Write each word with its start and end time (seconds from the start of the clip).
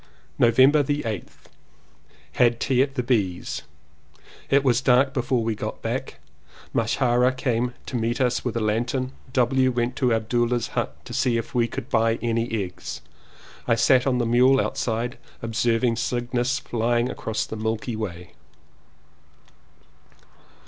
November 0.39 0.81
8th. 0.83 1.43
Had 2.31 2.59
tea 2.59 2.81
at 2.81 2.95
the 2.95 3.03
B.'s. 3.03 3.61
It 4.49 4.63
was 4.63 4.81
dark 4.81 5.13
before 5.13 5.43
we 5.43 5.53
got 5.53 5.83
back. 5.83 6.19
Masharia 6.73 7.31
came 7.37 7.75
to 7.85 7.95
meet 7.95 8.19
us 8.19 8.43
with 8.43 8.57
a 8.57 8.61
lantern. 8.61 9.11
W. 9.33 9.69
went 9.71 9.95
to 9.97 10.11
Abdulea's 10.11 10.69
hut 10.69 10.95
to 11.05 11.13
see 11.13 11.37
if 11.37 11.51
he 11.51 11.67
could 11.67 11.87
buy 11.91 12.15
any 12.19 12.51
eggs. 12.63 13.01
I 13.67 13.75
sat 13.75 14.07
on 14.07 14.17
the 14.17 14.25
mule 14.25 14.59
outside 14.59 15.19
observing 15.43 15.97
Cygnus 15.97 16.57
flying 16.57 17.07
across 17.07 17.45
the 17.45 17.55
Milky 17.55 17.95
Way. 17.95 18.33